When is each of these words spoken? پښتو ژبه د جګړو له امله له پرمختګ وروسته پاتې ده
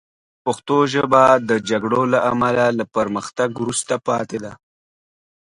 پښتو 0.45 0.77
ژبه 0.93 1.23
د 1.49 1.51
جګړو 1.69 2.01
له 2.13 2.19
امله 2.31 2.65
له 2.77 2.85
پرمختګ 2.95 3.49
وروسته 3.57 3.93
پاتې 4.07 4.37
ده 4.43 4.53